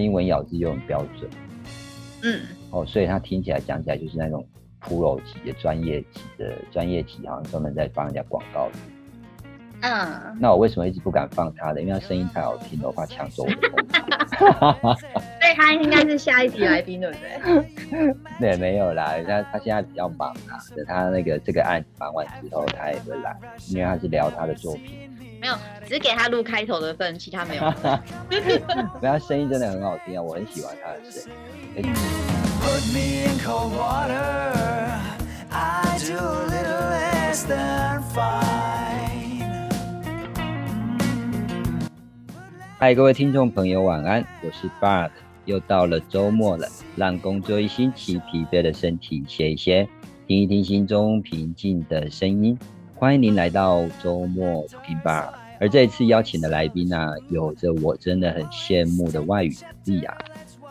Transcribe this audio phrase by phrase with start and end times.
[0.00, 1.30] 英文咬字又很标准，
[2.22, 4.46] 嗯，哦，所以他听起来讲起来就是那种
[4.80, 8.72] pro 级的专业级的专业级，好像专门在帮人家广告的。
[9.82, 11.80] 嗯，那我为什么一直不敢放他的？
[11.80, 15.08] 因为他声音太好听了，我怕抢走我的风所
[15.50, 18.14] 以他应该是下一集来宾，对不对？
[18.38, 23.36] 对，没有啦，他他现在比较忙啊，等他那个这个案子忙完之后，他也会来，
[23.68, 25.10] 因为他是聊他的作品。
[25.40, 25.54] 没有，
[25.86, 27.62] 只给他录开头的份，其他没有。
[29.00, 31.22] 没有他声音真的很好听啊，我很喜欢他的声
[31.76, 31.92] 音。
[42.78, 45.10] 嗨，各位听众朋友，晚安，我是 Bart，
[45.44, 49.88] 又到了周末了，让工作一星期疲惫的身体歇一歇，
[50.26, 52.58] 听一听心中平静的声音。
[52.94, 54.66] 欢迎您来到周末
[55.58, 60.16] 而这一次邀请的来宾呢、有着我真的很羡慕的外语能力啊。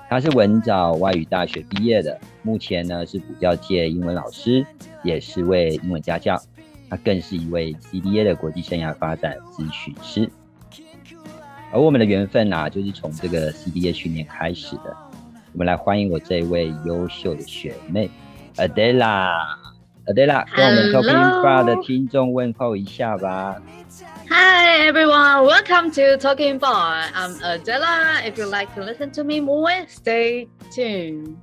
[0.08, 4.66] 他是文藻外语大学毕业的，目前呢是补教界英文老师，
[5.04, 6.42] 也是位英文家教。
[6.90, 10.28] 他更是一位 CDA 的国际生涯发展咨询师。
[11.72, 14.96] 而我们的缘分啊，就是从这个 C B A 训练开始的。
[15.54, 18.10] 我们来欢迎我这位优秀的学妹
[18.56, 19.30] Adela。
[20.08, 23.56] Adela，跟我们 Talking Bar 的听众问候一下吧。
[24.30, 27.04] Hi everyone, welcome to Talking Bar.
[27.14, 28.22] I'm Adela.
[28.24, 31.36] If you'd like to listen to me more, stay tuned.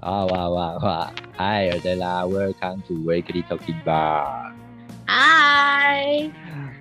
[0.00, 4.52] 啊哇哇哇！Hi Adela，Welcome to Weekly Talking Bar。
[5.06, 6.30] Hi，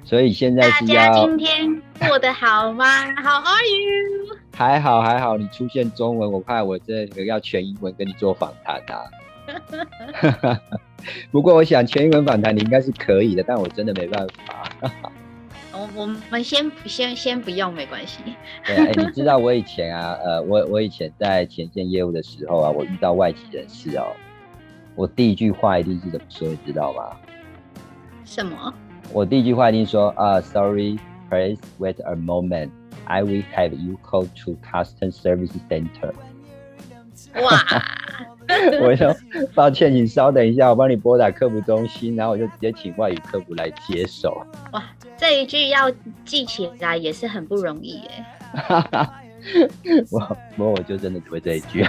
[0.04, 2.86] 所以现在大家是要今天过得好吗？
[3.22, 4.38] How are you？
[4.54, 9.04] 还好还好，你出现中文，我怕我这个要全英文跟你做访谈啊。
[11.32, 14.92] 不过我想全英文访谈你应该是可以的，但我真的没办法。
[15.74, 18.20] 我我们先先先不用，没关系。
[18.66, 24.08] 对啊，哎、你知道我以前啊，呃，我我以前在前线业务的时候啊，我遇到外籍人士哦，
[24.96, 27.18] 我第一句话一定是怎么说，你知道吗？
[28.26, 28.74] 什么？
[29.14, 30.98] 我第一句话一定说啊、s o r r y
[31.30, 32.70] please wait a moment.
[33.06, 36.14] I will have you call to custom service center.
[37.42, 37.84] 哇，
[38.82, 39.14] 我说
[39.54, 44.46] 抱歉，请稍等一下，我帮你拨打客服中心，然后我就直接请外语客服来接手。
[44.72, 44.84] 哇，
[45.18, 45.92] 这一句要
[46.24, 48.26] 记起来也是很不容易耶。
[50.12, 50.20] 我
[50.56, 51.86] 不过我就真的只会这一句，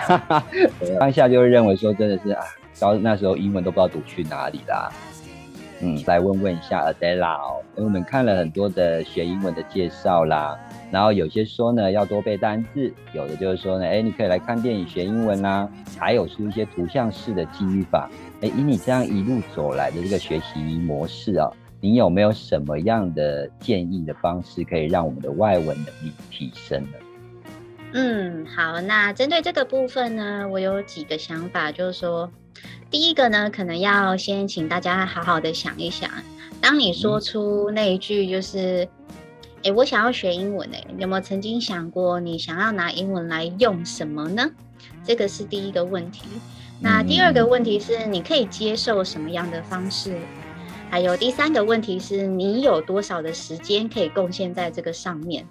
[0.98, 2.42] 当下就会认为说真的是啊，
[2.80, 4.90] 到那时候英文都不知道读去哪里啦。
[5.84, 10.56] 嗯，来问问一下 Adela 哦，因为我们看了很多的学英文的介绍啦，
[10.93, 18.09] 然后有些说呢要多背单字，有的就是说呢，哎，你可以来看电影学英文啦，还有出一些图像式的记忆法。
[18.43, 21.50] 哎，以你这样一路走来的这个学习模式啊，
[21.81, 26.99] 你有没有什么样的建议的方式，可以让我们的外文能力提升呢？
[27.94, 32.31] 嗯，好，那针对这个部分呢，我有几个想法，就是说，
[32.92, 36.10] 第一个呢，可能要先请大家好好的想一想，
[36.60, 38.86] 当你说出那一句就是，
[39.62, 44.47] 诶，我想要学英文，诶，有没有曾经想过你想要拿英文来用什么呢？
[45.02, 46.25] 这个是第一个问题。
[46.81, 50.19] 那第二个问题是，你可以接受什么样的方式？
[50.91, 55.47] 还有第三个问题是你有多少的时间可以贡献在这个上面？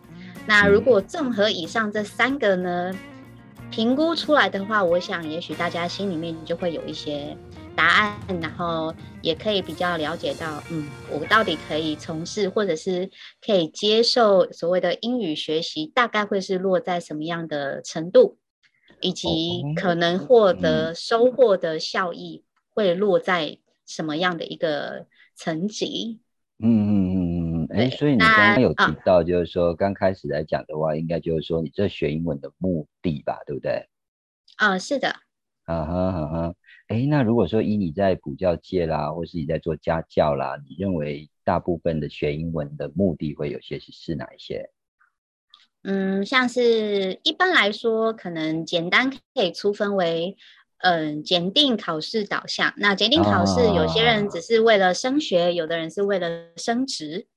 [0.45, 2.93] 那如果综合以上这三个呢，
[3.71, 7.35] 评估出来的话，我想也许大家心里面就会有一些
[7.73, 13.09] 答案，然后也可以比较了解到，嗯，我到底可以从事或者是
[13.43, 18.37] 可以接受所谓的英语学习，大概会是落在什么样的程度，
[18.99, 19.27] 以及
[19.63, 22.43] 哦可能获得收获的效益
[22.73, 23.57] 会落在
[23.87, 26.19] 什么样的一个层级。
[26.59, 27.20] 嗯嗯嗯嗯，
[27.73, 33.87] 哎，所以你那刚刚有提啊到，就是说刚开始来讲的话，应该就是说你这学英文的目的吧，对不对？
[34.57, 35.09] 啊、是的，
[35.63, 36.55] 啊哈啊哈，
[36.87, 44.69] 哎，那如果说以你在补教界啦，或是你在做家教啦，你认为大部分的学英文的目的会有些是是哪一些？
[45.83, 50.37] 嗯，像是一般来说，可能简单可以粗分为，
[50.81, 52.73] 嗯，检定考试导向。
[52.77, 57.27] 那检定考试，有些人只是为了升学，有的人是为了升职。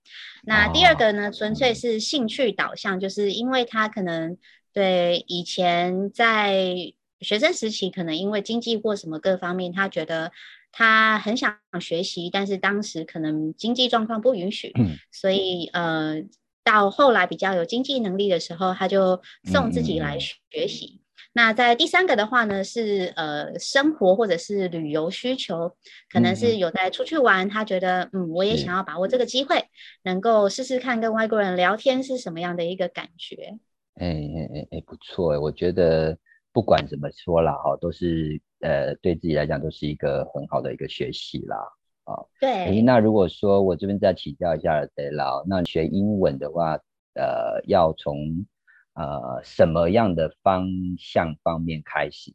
[0.47, 4.37] 那第二个呢，纯粹是兴趣导向，就是因为他可能
[4.73, 6.77] 对以前在
[7.21, 10.33] 学生时期，可能因为经济或什么各方面，他觉得
[10.73, 16.17] 他很想学习，但是当时可能经济状况不允许，嗯所以呃，
[16.63, 20.21] 到后来比较有经济能力的时候，他就送自己来嗯嗯嗯
[20.51, 21.01] 学习。
[21.37, 25.77] 那在第三个的话呢，是呃生活或者是旅游需求，
[26.09, 29.65] 可能嗯是有在出去玩，他觉得嗯，我也想要把握这个机会，
[30.05, 33.59] 能够试试看跟外国人聊天是什么样的一个感觉。
[33.97, 36.17] 哎哎哎哎，不错哎，我觉得
[36.53, 41.57] 不管怎么说啦，哈，都是呃对自己来讲都是一个很好的一个学习啦，
[42.05, 46.79] 啊，哎，对，那如果说我这边再请教一下德劳，那学英文的话，
[47.15, 48.47] 呃，要从
[48.95, 50.69] 呃什么样的方
[50.99, 52.35] 向方面开始？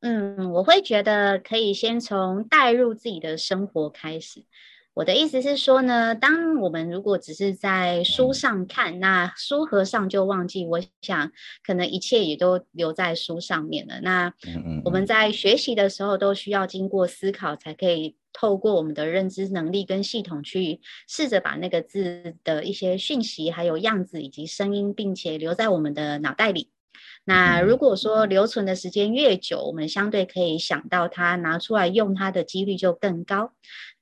[0.00, 4.44] 嗯，我会觉得可以先从带入自己的生活开始。
[4.98, 11.30] 我的意思是说呢，当我们如果只是在书上看，那书合上就忘记，我想
[11.64, 14.00] 可能一切也都留在书上面了。
[14.00, 14.34] 那
[14.84, 26.70] 我们在学习的时候，都需要经过思考，才可以透过我们的认知能力跟系统去试着把那个字的一些讯息、还有样子以及声音，并且留在我们的脑袋里。
[27.28, 33.52] 那如果说留存的时间越久，我们相对可以想到它，拿出来用它的几率就更高。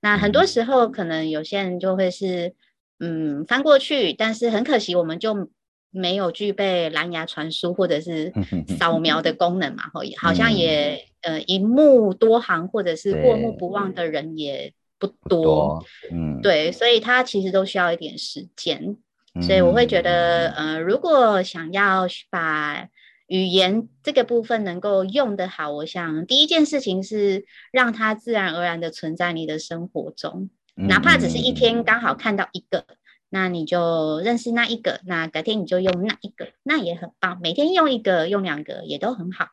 [0.00, 2.54] 那很多时候，可能有些人就会是，
[3.00, 5.50] 嗯，翻过去，但是很可惜，我们就
[5.90, 8.32] 没有具备蓝牙传输或者是
[8.78, 18.96] 扫描的功能嘛，吼，好像也呃一目多行或者是过目不忘的人也不多，多，嗯，对，所以它其实都需要一点时间。
[19.34, 22.86] 嗯，所以我会觉得，呃，如果想要把
[23.26, 32.86] 语言这个部分能够用得好，我想第一件事情是让它自然而然的存在你的生活中，嗯哪怕只是一嗯天刚好看到一个，
[33.28, 37.40] 那你就认识那一个，那改天你就用那一个，那也很棒。
[37.42, 39.48] 每天用一个、用两个也都很好。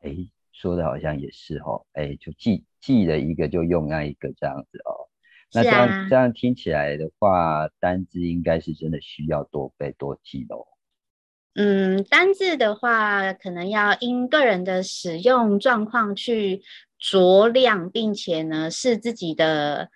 [0.00, 0.14] 哎，
[0.52, 5.08] 说的好像也是哦，哎，就记记了一个就用那一个这样子哦。
[5.52, 10.66] 那是这样、啊这样听起来的话，单字应该是真的需要多背多记喽。
[11.54, 16.62] 嗯，单字的话，可能要因个人的使用状况去
[16.98, 19.90] 酌量，并且呢，是自己的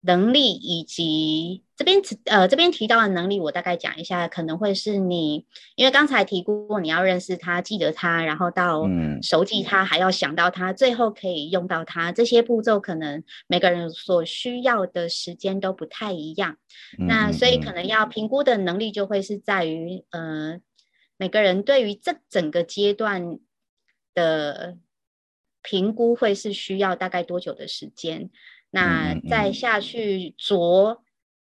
[0.00, 9.20] 能力以及这边提呃这边提到的能力，我大概讲一下，可能会是你，因为刚才提过你要认识他、记得他，然后到嗯。
[9.22, 16.56] 熟记他，还要想到他，最后可以用到他，这些步骤可能每个人所需要的时间都不太一样。
[16.96, 17.60] 那嗯所以嗯。
[17.60, 20.60] 可能要评估的能力就会是在于，呃，
[21.16, 23.38] 每个人对于这整个阶段
[24.14, 24.78] 的
[25.62, 28.30] 评估会是需要大概多久的时间，
[28.70, 30.98] 那再下去酌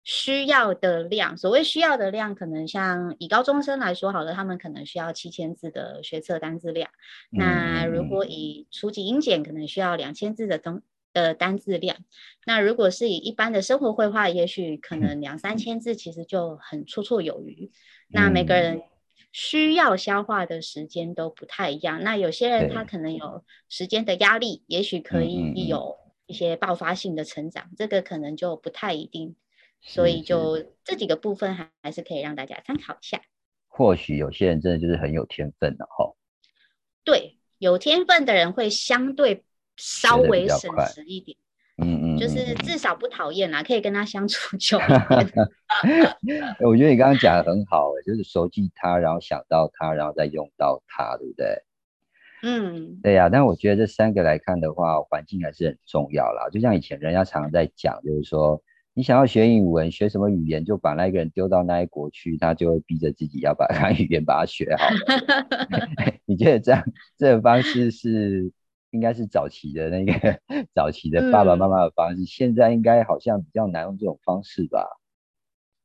[0.03, 1.35] 需要的量。
[1.35, 6.89] 所谓需要的量，可能像以高中生来说好了，他们可能需要七千字的学测单字量。
[7.29, 10.81] 那如果以初级英检，可能需要两千字的东
[11.13, 11.97] 的单字量。
[12.45, 17.71] 那如果是以一般的生活绘画，也许可能两三千字，其实就很绰绰有余。
[18.09, 18.81] 那每个嗯人
[19.33, 22.01] 需要消化的时间都不太一样。
[22.03, 29.35] 那有些人他可能有时间的压力，也许可以有一些爆发性的成长，这个可能就不太一定。
[29.79, 33.21] 所以就这几个部分还还是可以让大家参考一下。
[33.67, 36.15] 或许有些人真的就是很有天分的哈。
[37.03, 39.45] 对，有天分的人会相对
[39.77, 41.37] 稍微省时一点，
[41.77, 45.31] 嗯嗯，就是至少不讨厌啦，可以跟他相处久一点。
[46.65, 51.63] 我觉得你刚刚讲的很好，就是熟记他，然后想到他，然后再用到他，对不对？
[52.43, 56.49] 嗯，对呀、但我觉得这三个来看的话，环境还是很重要啦。
[56.51, 58.61] 就像以前人家常常在讲，就是说
[58.93, 65.87] 你想要学英文，学什么语言，就把那个人丢到那一国去，他就会逼着自己要把他 语言把它学好了。
[66.25, 66.83] 你觉得这样
[67.17, 68.51] 这个方式是
[68.91, 70.39] 应该是早期的那个
[70.73, 74.87] 早期的爸爸妈妈的方式，现在应该好像比较难用这种方式吧？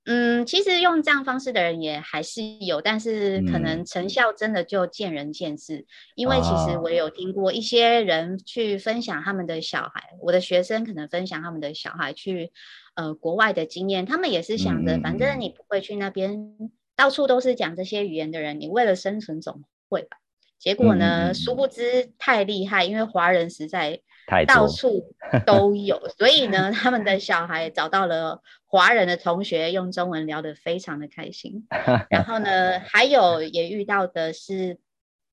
[0.05, 5.87] 嗯，其实用这样方式的人也还是有，但是可嗯能成效真的就见仁见智。
[6.17, 12.51] 因为其实啊我有听过一些人去分享他们的小孩，我的学生可能分享他们的小孩去
[12.95, 16.57] 呃国外的经验，他们也是想着，反正你不会去那边，
[16.97, 20.17] 到处都是讲这些语言的人，你为了生存总会吧。
[20.59, 24.01] 结果呢，嗯殊不知太厉害，因为华人实在
[24.33, 25.15] 太到处
[25.47, 31.67] 都有，所以呢，他们的小孩找到了华人的同学，用中文聊得非常的开心。
[32.09, 34.79] 然后呢，还有也遇到的是，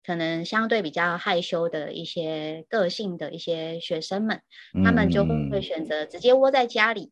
[0.06, 4.42] 可能相对比较害羞的一些个性的一些学生们，
[4.84, 5.50] 他们就嗯。
[5.50, 7.12] 会选择直接窝在家里，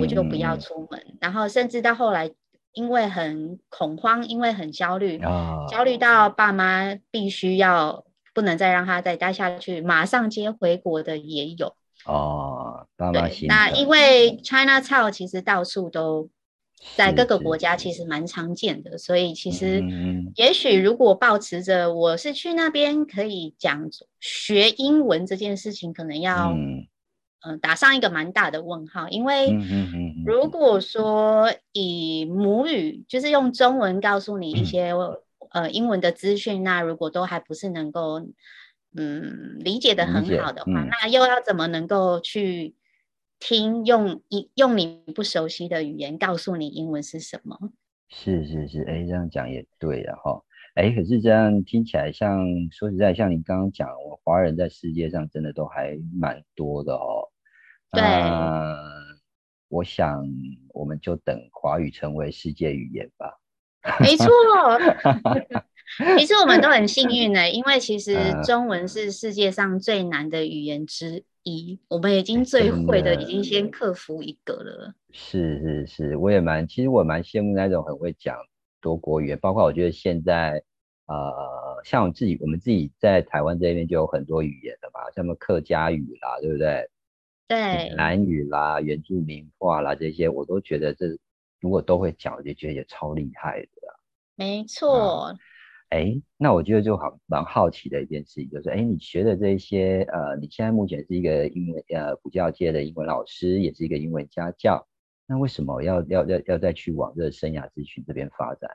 [0.00, 0.60] 我就不要嗯。
[0.60, 1.16] 出门。
[1.20, 2.30] 然后甚至到后来，
[2.72, 8.04] 因为很恐慌，因为很焦虑，啊，焦虑到爸妈必须要
[8.34, 11.74] 不能再让他再待下去，马上接回国的也有。
[12.04, 16.28] 哦，爸妈对，那因为 China Town 其实到处都
[16.96, 19.82] 在各个是国家其实蛮常见的，所以其实
[20.34, 23.88] 也许如果保持着我是去那边可以讲
[24.20, 26.86] 学英文这件事情，可能要、嗯。
[27.44, 29.54] 呃打上一个蛮大的问号，因为
[30.24, 34.94] 如果说以母语就是用中文告诉你一些、
[35.54, 38.20] 呃英文的资讯，那如果都还不是能够
[38.94, 42.74] 嗯理解的很好的话，嗯那又要怎么能够去
[43.38, 47.58] 听用一用你不熟悉的语言告诉你英文是什么？
[48.10, 50.42] 是是是，哎，这样讲也对啊哈。
[50.74, 57.30] 哎，可是这样听起来像，说实在，像你刚刚讲，我华人在世界上真的都还蛮多的哦。
[57.92, 58.76] 对那
[59.68, 60.24] 我想
[60.72, 63.38] 我们就等华语成为世界语言吧。
[64.00, 64.26] 没错，
[66.18, 74.94] 其实我们都很幸运呢，因为其实嗯中文是世界上最难的语言之一，我们已经最会的，已经先克服一个了。
[75.12, 78.36] 是是是，我也蛮，其实我蛮羡慕那种很会讲
[78.80, 80.62] 多国语言，包括我觉得现在，
[81.06, 86.88] 呃，像我自己，我们自己在台湾这边就有很多语言的嘛，像什么客家语啦，对不对？
[87.46, 91.06] 对，南语啦、原住民话啦这些，我都觉得这
[91.60, 93.64] 如果都会讲，我就觉得也超厉害。
[94.36, 95.34] 没错，
[95.90, 104.86] 哎，那我觉得就好蛮好奇的一件事情，就是哎，你学的这些，呃，你现在目前是一个英文呃补教界的英文老师，也是一个英文家教，
[105.26, 108.70] 那为什么要要要要再去往这个生涯咨询这边发展？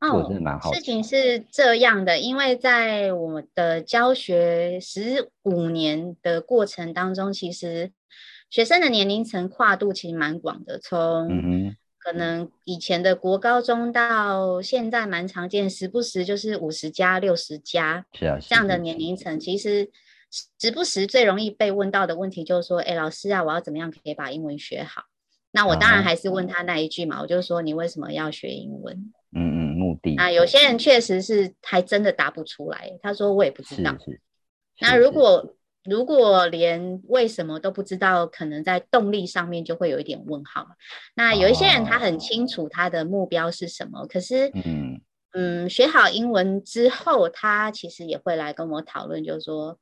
[0.00, 7.92] 这我真的蛮好哦事情是这样的，因为在我的教学十五年的过程当中，其实
[8.50, 19.88] 学生的年龄层跨度其实蛮广的，从嗯哼，可能以前的国高中到现在蛮常见，时不时就是五十加、六十加是啊，这样的年龄层，其实
[20.58, 25.04] 时不时最容易被问到的问题就是说，哎，老师啊，我要怎么样可以把英文学好？
[25.52, 28.96] 那我当然还是问他那一句嘛，我就说你为什么要学英文？
[29.34, 33.92] 嗯嗯，目的啊，有些人确实是还真的答不出来，他说我也不知道。
[33.98, 34.20] 是是，
[34.80, 35.54] 那如果
[35.84, 40.66] 如果连为什么都不知道，可能在动力上面就会有一点问号。
[41.14, 45.00] 那有一些人他很清楚他的目标是什么，可是嗯
[45.32, 49.78] 嗯，学好英文之后，他其实也会来跟我讨论，就是说。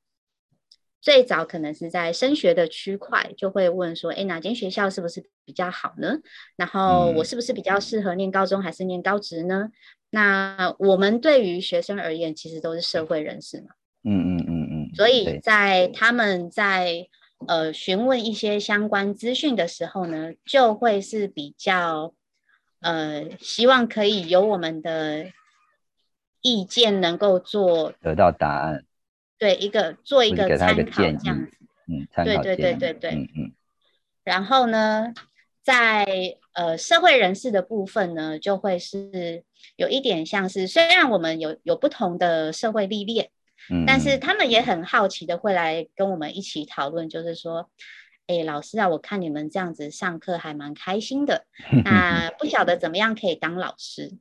[1.02, 6.19] 最早可能是在升学的区块，就会问说，哎，哪间学校是不是比较好呢？
[6.57, 9.71] 然后我嗯是不是比较适合念高中还是念高职呢？
[10.11, 13.69] 那我们对于学生而言，其实都是社会人士嘛，
[14.04, 14.59] 嗯嗯嗯
[14.90, 17.09] 嗯，所以在他们在
[17.47, 22.12] 呃询问一些相关资讯的时候呢，就会是比较
[22.80, 25.30] 呃希望可以有我们的
[26.42, 28.85] 意见能够做得到答案，
[29.38, 31.56] 对一个做一个参考这样子。
[31.87, 33.11] 嗯，参对对对对对。
[33.11, 33.52] 嗯嗯。
[34.23, 35.12] 然后呢，
[35.62, 39.44] 在呃社会人士的部分呢，就会是
[39.76, 43.30] 有一点像是，虽然我们有有不同的社会历练，
[43.70, 47.70] 嗯，但是嗯他们也很好奇的会来跟我们一起讨论，就是说，
[48.26, 51.46] 哎，老师啊，我看你们这样子上课还蛮开心的，
[51.84, 54.18] 那不晓得怎么样可以当老师。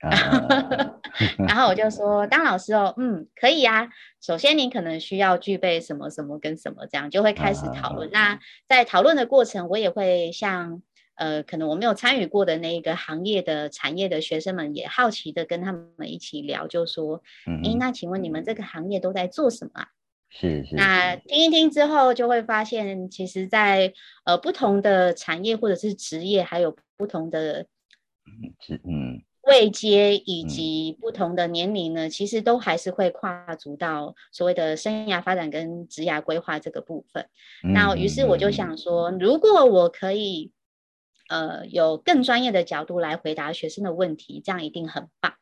[0.00, 0.10] 啊
[1.46, 3.88] 然后我就说，当老师哦，嗯，可以呀、
[4.20, 8.10] 首先，你可能需要具备什么什么跟什么，这样就会开始讨论。
[8.10, 10.82] 那在讨论的过程，我也会像
[11.14, 19.88] 呃，可能我没有参与过的那一个行业的产业的学生们，也好奇的跟他们一起聊，就说，诶，嗯嗯那请问你们这个行业都在做什么啊？
[20.34, 23.92] 是是那听一听之后，就会发现，其实在，
[24.24, 27.66] 呃不同的产业或者是职业，还有不同的
[28.60, 37.28] 是嗯位阶以嗯及不同的年龄呢，其实都还是会跨足到所谓的生涯发展跟职涯规划这个部分。
[37.74, 40.50] 那于是我就嗯想说，如果我可以，
[41.28, 45.34] 呃，有更专业的角度来回答学生的问题，这样一定很棒。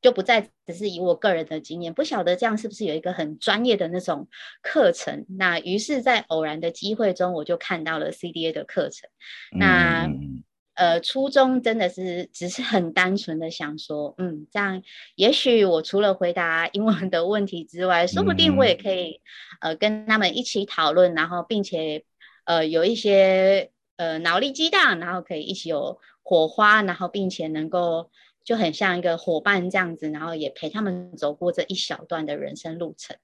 [0.00, 4.28] 就不再只是以我个人的经验，不晓得这样是不是有一个很专业的那种
[4.62, 5.26] 课程？
[5.28, 9.10] 那于是，在偶然的机会中，我就看到了 CDA 的课程。
[9.58, 10.08] 那
[10.74, 14.80] 呃，初衷真的是只是很单纯的想说，嗯，这样
[15.16, 19.20] 也许我除了回答英文的问题之外，说不定我也可以
[19.60, 22.04] 呃跟他们一起讨论，然后并且
[22.44, 28.10] 呃有一些呃脑力激荡，然后可以一起有火花，然后并且能够
[28.42, 33.16] 就很像一个伙伴这样子，然后也陪他们走过这一小段的人生路程。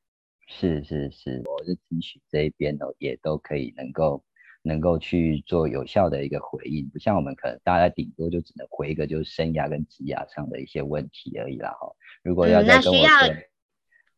[0.47, 4.23] 是是是，我是咨询这一边哦，也都可以能够
[4.63, 11.91] 能够去做有效的一个回应，不像我们可能大家顶多就只能回一个就是生涯跟职涯上的一些问题而已啦哈。
[12.23, 13.35] 如果要嗯再跟我那需要说，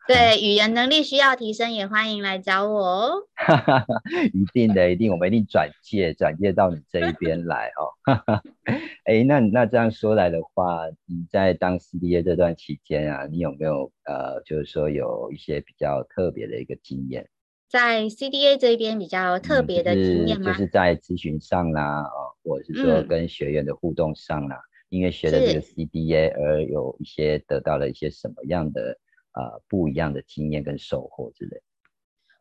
[0.06, 3.12] 对语言能力需要提升，也欢迎来找我哦。
[4.32, 7.90] 一定的，一定，我们一定转介转介到你这一边来哦。
[9.04, 17.28] 哎，那那这样说来的话，你在当 CDA 这段期间啊，你有没有呃，就是说有一些比较特别的一个经验？
[17.68, 20.44] 在 CDA 这边比较特别的经验吗？
[20.44, 24.56] 嗯就是、就是在咨询上啦，哦，或者是说嗯跟学员的互动上啦，
[24.88, 28.96] 因为学了这个 CDA 而有一些得到了一些什么样的
[29.36, 31.62] 呃不一样的经验跟收获之类。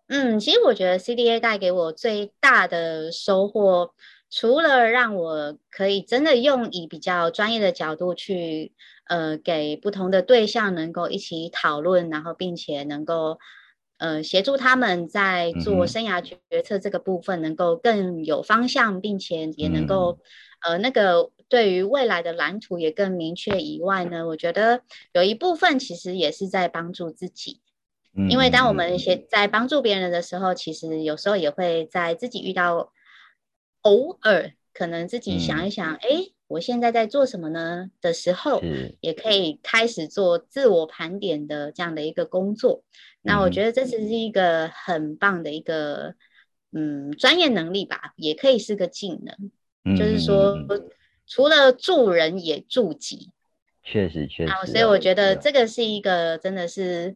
[0.08, 3.92] 嗯，其实我觉得 CDA 带给我最大的收获，
[4.30, 8.74] 除了让我可以真的用以比较专业的角度去，
[9.08, 13.40] 呃，给不同的对象能够一起讨论，然后并且能够，
[13.98, 20.20] 呃，协助他们在做生涯决策这个部分能够更有方向，并且也能够，
[20.62, 24.82] 呃，那个对于未来的蓝图也更明确以外呢，我觉得
[25.14, 27.62] 有一部分其实也是在帮助自己。
[28.16, 28.30] 嗯。
[28.30, 32.92] 因为当我嗯们写在帮助别人的时候，其实有时候也会在自己遇到
[33.82, 37.92] 偶尔可能自己想一想，哎、我现在在做什么呢？
[38.02, 38.62] 的时候，
[39.00, 42.84] 也可以开始做自我盘点的这样的一个工作。
[43.22, 46.16] 那我觉得这只是一个很棒的一个
[46.72, 50.56] 嗯专业能力吧，也可以是个技能，就是说
[51.27, 53.32] 除了助人也助己。
[53.84, 57.15] 确实确实啊，所以我觉得这个是一个真的是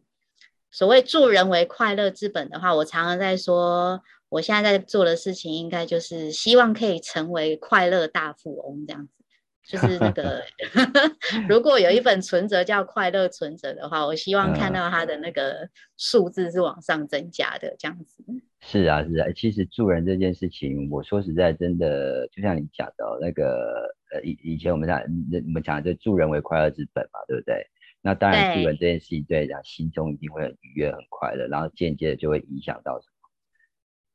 [0.70, 9.14] 所谓助人为快乐之本的话，我常常在说，我现在在做的事情，应该就是希望可以成为快乐大富翁这样子。
[9.62, 10.42] 就是那个
[11.48, 18.24] 如果有一本存折叫快乐存折的话，我希望看嗯到它的那个数字是往上增加的，这样子。
[18.60, 27.66] 是啊，是啊，其实助人这件事情，我说实在，真的就像你讲的哦，那个呃，以以前我们讲，你你们讲的就助人为快乐之本嘛，对不对？
[28.02, 33.14] 那当然，助人这件事情对讲心中一定会很愉悦、很快乐，然后间接的就会影响到什么？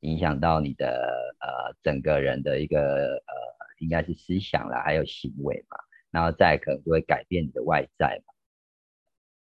[0.00, 3.34] 影响到你的呃整个人的一个呃，
[3.78, 5.78] 应该是思想啦，还有行为嘛，
[6.10, 8.34] 然后再可能就会改变你的外在嘛，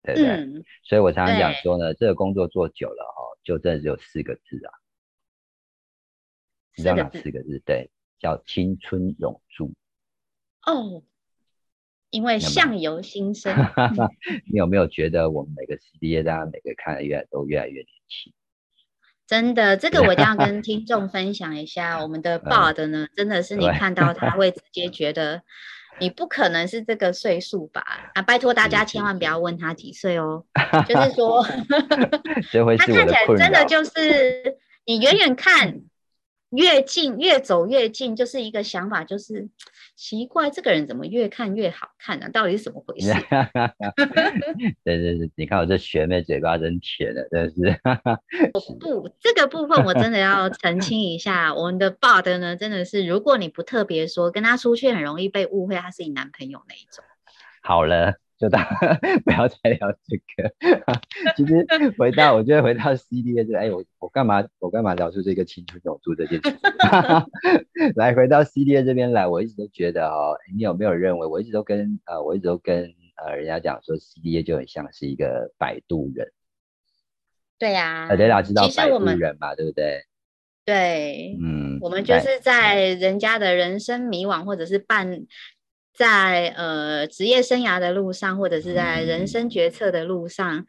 [0.03, 0.29] 对不对？
[0.29, 4.73] 嗯，所以我常常讲对说呢，这个工作做久了哦、就真的只有四个字啊。
[6.77, 7.63] 你知道哪四个字四个字？
[7.65, 9.73] 对，叫青春永驻。
[10.67, 11.03] 哦，
[12.11, 13.57] 因为相由心生。
[14.53, 18.33] 你有没有觉得我们每个 CDA 大家每个看的越来都越来越年轻？
[19.27, 22.03] 真的，这个我一定要跟听众 分享一下。
[22.03, 25.43] 我们的 Bard 呢，真的是你看到他会直接觉得
[25.99, 27.83] 你不可能是这个岁数吧？
[28.15, 30.45] 啊，拜托大家千万不要问他几岁哦。
[30.89, 33.27] 就是说，他看起来。
[33.37, 35.81] 真的就是你远远看
[36.51, 39.49] 越近，越走越近，就是一个想法，就是
[39.97, 43.13] 奇怪，这个人怎么越看越好看呢、到底是怎么回事？
[44.85, 47.81] 对对对，你看我这学妹嘴巴真甜的，真的是。
[48.79, 57.05] 不，这个部分我真的要澄清一下，我们的 Bard 呢，真的是如果你不特别说，跟他出去很容易被误会他是你男朋友那一种。
[57.63, 58.63] 好了，就当
[59.25, 60.53] 不要再聊这个。
[61.37, 61.67] 其实
[61.99, 66.57] 回到，我觉得回到 CDA 这个，哎，我我干嘛我干嘛聊出这个青春永驻这件事？
[67.97, 71.27] 来，回到 CDA 这边来，我一直都觉得哦，你有没有认为？
[71.27, 76.31] 我一直都跟呃，我一直都跟呃人家讲说，CDA 就很像是一个摆渡人。
[77.59, 80.05] 对呀、呃，雷达知道摆渡其实我们人嘛，对不对？
[80.67, 85.09] 对，嗯，我们就是在人家的人生迷惘，或者是办
[85.97, 89.07] 在呃职业生涯的路上，或者是在嗯。
[89.07, 90.67] 人生决策的路上，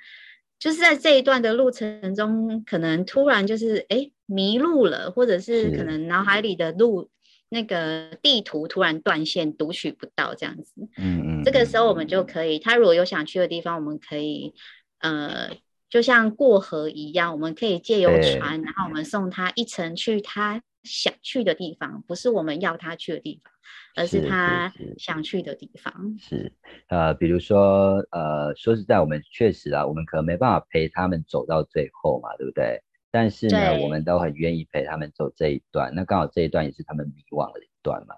[0.58, 7.10] 就是在这一段的路程中，可能突然就是哎迷路了，或者是可能脑海里的路
[7.50, 10.74] 那个地图突然断线，读取不到这样子。
[10.98, 12.24] 嗯嗯，这个嗯时候我们就。
[12.24, 14.54] 可以，他如果有想去的地方，我们可以
[15.00, 15.52] 呃，
[15.90, 18.94] 就像过河一样，我们可以借由船，然后我。
[18.94, 23.54] 们送他一程去他想去的地方，不是我们要他去的地方，
[23.96, 26.18] 而是他想去的地方。
[26.18, 26.52] 是，
[26.88, 32.82] 呃，比如说，呃，说实在，我们确实啊，我们可能没办法陪他们走到最后嘛，对不对？
[33.12, 35.94] 但是呢，我们都很愿意陪他们走这一段。
[35.94, 38.16] 那刚好这一段也是他们迷惘的一段嘛。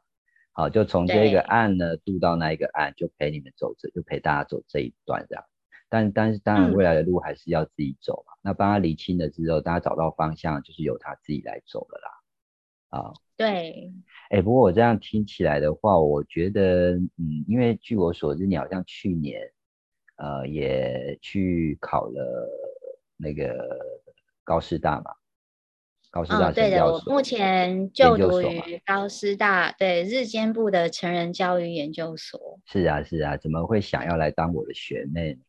[0.52, 5.44] 好，就从这个岸呢渡到那一个岸，就陪你们走这，就陪大家走这一段这样。
[5.88, 8.34] 但但是当然，嗯未来的路还是要自己走嘛。
[8.42, 12.19] 那帮他理清了之后，大家找到方向，就是由他自己来走了啦。
[12.90, 13.92] 啊，对，
[14.30, 19.42] 哎，不过我这样听起来的话，我觉得，嗯，因为据我所知，你好像去年，
[20.18, 22.50] 呃，也去考了
[23.16, 23.56] 那个
[24.44, 25.12] 高师大嘛，
[26.10, 32.60] 高师大嗯，对的，目前就读于高师大对日间部的成人教育研究所。
[32.66, 35.42] 是啊，是啊，怎么会想要来当我的学妹呢？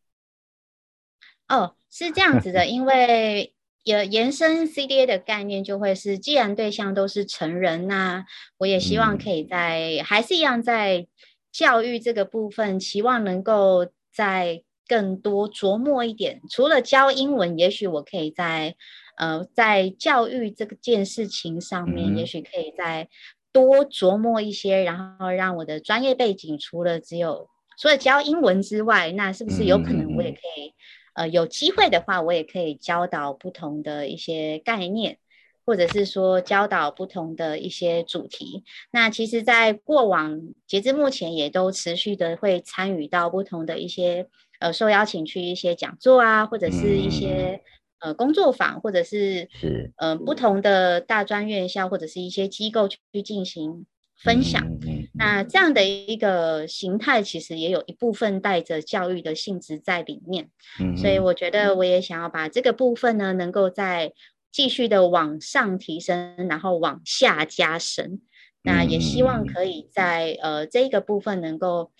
[1.48, 8.24] 哦，是这样子的，因为也延伸 CDA 的概念就会是，既然对象都是成人，那
[8.58, 9.18] 我也希望嗯。
[9.18, 11.06] 可以在、还是一样在
[11.50, 16.40] 教育这个部分，期望能够在更多琢磨一点。
[16.50, 18.74] 除了教英文，也许我可以在
[19.16, 22.16] 呃，在教育这个件事情上面，嗯。
[22.18, 23.08] 也许可以再
[23.52, 30.72] 多琢磨一些，然后让我的专业背景除了只有除了教英文之外，那是不是有可能我也可以，
[31.20, 35.18] 呃，有机会的话，我也可以教导不同的一些概念。
[35.66, 44.26] 或者是说教导不同的一些主题，那其实，在过往截至目前，也都持续的会参与到不同的一些
[44.58, 47.60] 呃受邀请去一些讲座啊，或者是一些、
[48.00, 53.86] 呃工作坊，或者是是呃不同的大专院校或者是一些机构去进行
[54.22, 54.62] 分享。
[54.86, 60.48] 嗯那这样的一个形态，其实也有一部分带着教育的性质在里面。
[60.78, 64.12] 嗯所以嗯我觉得我也想要把这个部分呢，能够再
[64.50, 68.20] 继续的往上提升，然后往下加深。
[68.62, 71.92] 那也希望可以在呃这个部分能够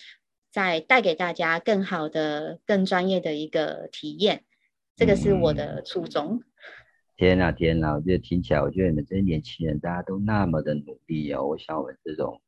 [0.53, 4.45] 再带给大家更好的、更专业的一个体验。
[4.97, 6.43] 这个是我的初衷。
[7.21, 11.47] 天呐天呐，我觉得听起来，我觉得你们这些年轻人大家都那么的努力哦。
[11.47, 12.41] 我想我们这种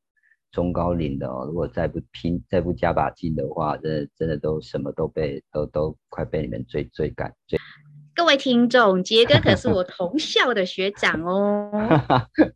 [0.50, 7.58] 中高龄的哦，如果再不拼、再不加把劲的话，真的真的都什么都被都都快被你们追追赶追。
[8.14, 11.70] 各位听众，杰哥可是我同校的学长哦。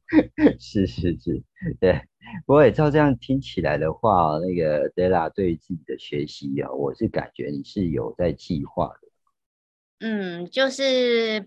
[0.59, 1.45] 是是是，
[1.79, 2.01] 对。
[2.47, 9.09] 不过也照这样听起来的话，那个 Della 对于自己的学习啊，我是感觉你是有在计划的。
[10.01, 11.47] 嗯，就是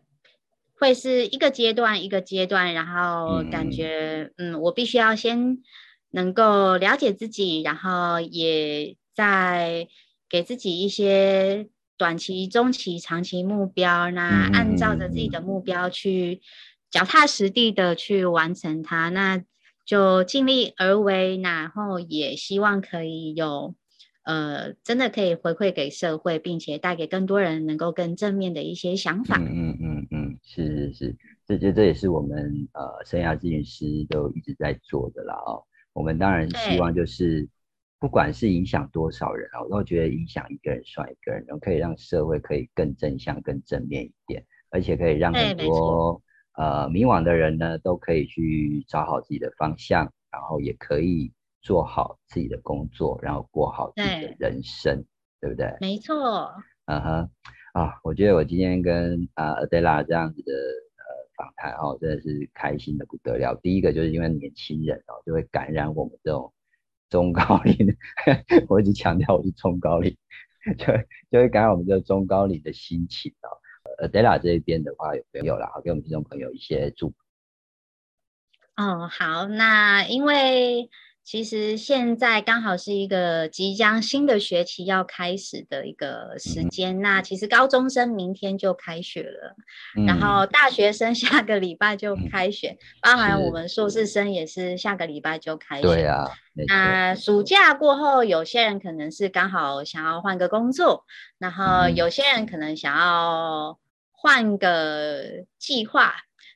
[0.79, 5.57] 会是一个阶段一个阶段，然后感嗯觉，嗯，我必须要先
[6.11, 9.87] 能够了解自己，然后也在
[10.29, 16.41] 给自己一些短期、中期、长期目标，那按照着嗯自己的目标去
[16.89, 19.43] 脚踏实地的去完成它，那
[19.85, 23.75] 就尽力而为，然后也希望可以有。
[24.23, 29.37] 呃，真的可以回馈给社会，并且带给更多人能够更正面的一些想法。
[29.39, 29.88] 嗯嗯嗯嗯，
[30.49, 35.63] 是是是，这这这也是我们呃生涯咨询师都一直在做的啦哦。
[35.93, 37.47] 我们当然希望就是，
[37.99, 46.19] 不管是影响多少人啊，我都觉得影响一个人算一个人，然后可以让社会可以更正向、更正面一点，而且可以让很多
[46.57, 51.31] 呃迷惘的人呢都可以去找好自己的方向，然后也可以
[51.61, 55.05] 做好自己的工作，然后过好自己的人生，
[55.39, 55.77] 对不对？
[55.79, 56.51] 没错，
[56.85, 57.29] 嗯哼，
[57.73, 61.03] 啊，我觉得我今天跟啊 Adela 这样子的呃
[61.37, 63.55] 访谈哦，真的是开心的不得了。
[63.61, 66.51] 第一个就是因为年轻人哦，就会感染我们这种
[67.09, 67.95] 中高龄，
[68.69, 70.15] 我一直强调我是中高龄，
[70.77, 70.85] 就
[71.31, 73.49] 就会感染我们这个中高龄的心情哦。
[74.07, 75.69] Adela 这一边的话有没有啦？
[75.83, 77.15] 给我们听众朋友一些祝福。
[78.75, 80.89] 哦，好，那因为
[81.29, 89.55] 其实现在刚好是一个即将新的学期要开始的一个时嗯间，那其实高中生明天就开学了，
[90.07, 90.19] 然嗯。
[90.19, 92.31] 后大学生 下个礼拜就嗯。
[92.31, 93.51] 开学，包含我是。
[93.51, 95.87] 们硕士生也是下个礼拜就开学。
[95.87, 96.25] 对啊，
[96.67, 101.05] 那暑假过后，有些人可能是刚好想要换个工作，
[101.37, 101.95] 然后嗯。
[101.95, 103.77] 有些人可能想要
[104.11, 106.11] 换个计划。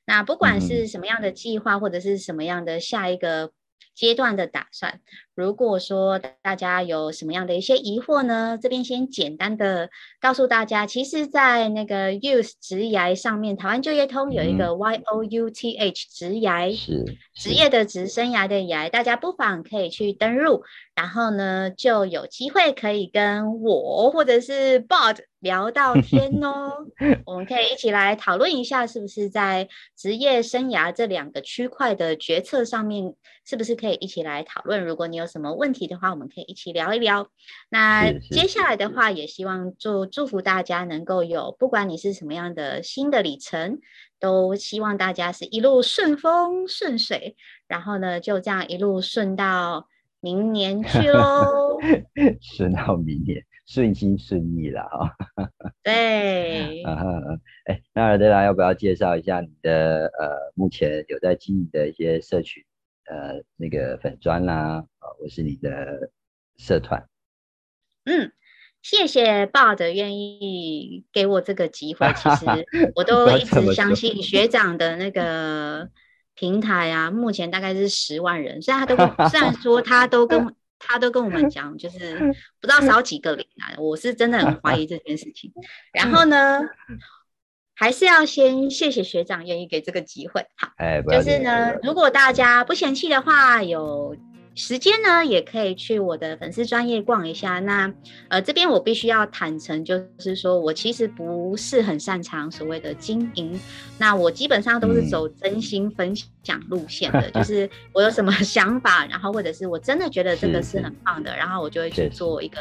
[0.05, 0.59] 那不管嗯。
[0.59, 3.51] 是什么样的计划，或者是什么样的下一个
[3.93, 5.01] 阶段的打算，
[5.35, 9.89] 如果说大家有什么样的一些疑惑呢，这边先简单的
[10.21, 20.63] 告诉大家，其实，在那个 Youth 职涯上面，台湾就业通有一个 Y O U T H 职涯是职业的职，生涯的涯，大家不妨可以去登入，
[20.95, 26.85] 然后呢，就有机会可以跟我或者是 Bod 聊到天 哦。
[27.25, 29.67] 我们可以一起来讨论一下，是不是在
[29.97, 33.15] 职业生涯这两个区块的决策上面，
[33.45, 34.83] 是不是可以一起来讨论？
[34.83, 37.29] 如果你有什么问题的话，我们可以一起聊一聊。
[37.69, 43.79] 那接下来的话，也希望祝祝福大家能够有，不管你是什么样的新的里程，
[44.19, 47.35] 都希望大家是一路顺风顺水，
[47.67, 49.87] 然后呢，就这样一路顺到
[50.19, 51.79] 明年 去喽。
[52.39, 55.49] 顺到明年，顺心顺意啦哈、
[55.83, 62.63] 对，啊哈，啊哎，那尔德拉要不要介绍一下你的呃目前有在经营的一些社群
[63.09, 64.83] 呃那个粉砖啦，啊，
[65.17, 66.11] 或是你的
[66.57, 67.07] 社团？
[68.05, 68.31] 嗯，
[68.81, 72.11] 谢谢 Bud 愿意给我这个机会。
[72.15, 72.45] 其实
[72.95, 75.89] 我都一直相信学长的那个
[76.35, 82.17] 平台啊，目前大概是十万人，虽然他都跟 虽然说他都跟他都跟我们讲，就是
[82.59, 85.49] 不知道少几个零啊，我是真的很怀疑这件事情。
[85.93, 86.59] 然后呢，
[87.73, 90.45] 还是要先谢谢学长愿意给这个机会。
[90.57, 90.73] 好。
[90.75, 94.17] 哎，就是呢，如果大家不嫌弃的话，有
[94.55, 97.59] 时间呢，也可以去我的粉丝专业逛一下。
[97.59, 97.91] 那
[98.27, 103.59] 呃，这边我必须要坦诚，就是说我其实不是很擅长所谓的经营。
[103.97, 112.59] 那我基本上都是走真心分享路线的，就 是我有什么想法，然后或者是我真的觉得这个是很棒的，然后我就会去做一个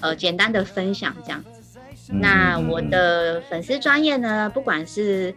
[0.00, 1.70] 呃简单的分享这样子。
[2.12, 5.32] 那我的粉丝专业呢，不管是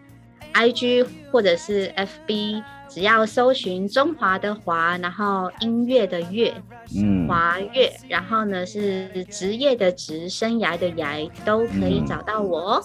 [0.54, 2.64] I G 或者是 F B。
[2.94, 6.54] 只要搜寻中华的华，然后音乐的乐，
[6.96, 12.80] 嗯，华乐，然后呢是职业的职，生涯的涯，都可以找到我。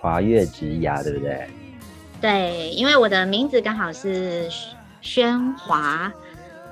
[0.00, 1.48] 华乐职涯，对不对？
[2.20, 4.48] 对，因为我的名字刚好是
[5.00, 6.12] 宣华。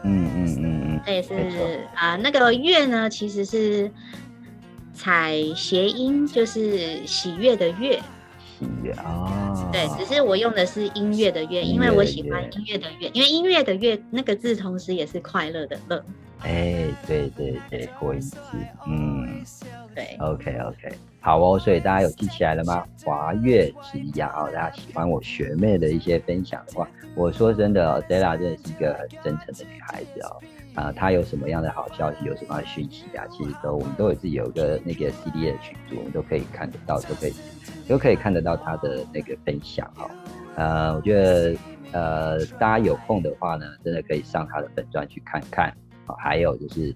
[0.04, 1.00] 嗯嗯嗯嗯。
[1.04, 3.90] 这也是啊，那个乐呢，其实是
[4.94, 8.00] 采谐音，就是喜悦的悦。
[8.96, 12.78] 啊，对，只是我用的是音乐的乐，因为我喜欢音乐。
[12.78, 16.04] 的乐，因为音乐的乐那个字同时也是快乐的乐。
[16.40, 18.36] 哎，对对对，过音字，
[18.86, 19.42] 嗯，
[19.94, 20.92] 对，OK OK，
[21.28, 22.86] 好哦，所以大家有记起来了吗？
[23.04, 30.40] 华乐之雅哦，大家喜欢我学妹的一些分享的话，我说真的，Della 真的是一个很真诚的女孩子哦。
[30.74, 33.26] 啊，她有什么样的好消息，有什么样的讯息啊？
[33.30, 37.34] 其实都我们都有自己有一个那个 C D 的群组，我们都可以看得到，都可以
[37.86, 40.10] 都可以看得到她的那个分享哈。
[40.54, 41.54] 呃，我觉得
[41.92, 45.76] 呃，大家有空的话呢，真的可以上她的粉钻去看看。
[46.08, 46.94] 好，还有就是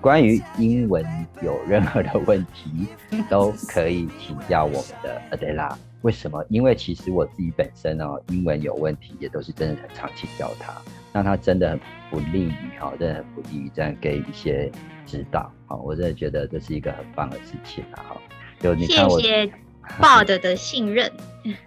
[0.00, 1.04] 关于英文
[1.42, 2.86] 有任何的问题，
[3.28, 5.74] 都可以请教我们的 Adela。
[6.02, 6.44] 为什么？
[6.48, 10.72] 因为其实我自己本身哦，英文有问题，也都是真的很常请教他。
[11.12, 14.70] 那他真的很不利于哈，真的很不利于这样给一些
[15.06, 18.16] 指导，好，我真的觉得这是一个很棒的事情啊，哈。
[18.60, 19.52] 就你看我，谢谢
[20.00, 21.10] Bud 的信任。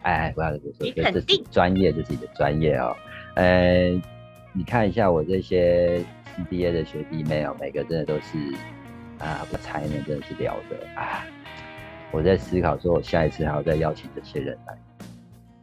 [0.03, 2.95] 哎，不要这么说，这是专业，就是你的专业哦。
[3.35, 3.89] 呃，
[4.53, 6.03] 你看一下我这些
[6.35, 8.37] CBA 的学弟妹哦，每个真的都是
[9.19, 11.23] 啊，我才能真的是聊得啊。
[12.11, 14.77] 我在思考说，我下一次还要再邀请这些人来。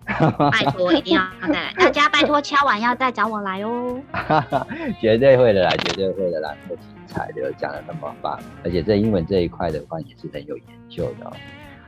[0.05, 1.73] 拜托，一定要再来！
[1.79, 4.01] 大家拜托敲完要再找我来哦。
[5.01, 11.33] 绝对会的啦，绝对会的啦，那么精彩的讲的那么棒，而且在英文这一块的话也是很有研究的。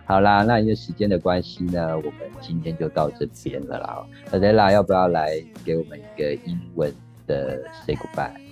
[0.06, 4.06] 好啦，那因为时间的关系呢，我们今天就到这边了啦。
[4.30, 6.94] 大家啦，要不要来给我们一个英文
[7.26, 8.43] 的 say goodbye？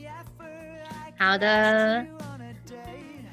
[1.22, 2.06] 好的。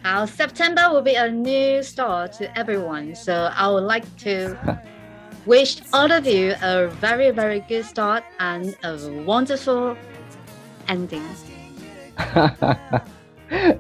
[0.03, 4.57] 好，September will be a new start to everyone, so I would like to.
[5.46, 8.96] wish all of you a very, very good start and a
[9.27, 9.96] wonderful
[10.88, 11.22] ending.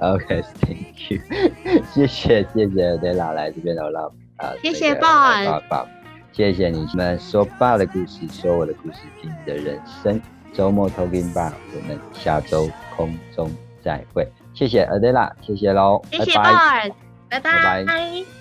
[0.00, 1.20] OK, thank you，
[1.92, 4.04] 谢谢谢谢 Della 来这边的让
[4.36, 5.86] 啊，谢谢 Bob，爸爸，
[6.32, 10.20] 谢谢你们说爸的故事，说我的故事，听你的人生。
[10.52, 13.50] 周末 Talking Bar，我们下周空中
[13.83, 14.27] 再会。
[14.53, 16.91] 谢谢 Adela，谢谢喽，谢谢 Bob，
[17.29, 18.38] 拜拜。